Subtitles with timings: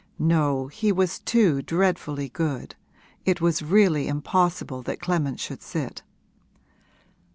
[0.17, 2.73] No, he was too dreadfully good;
[3.23, 6.01] it was really impossible that Clement should sit.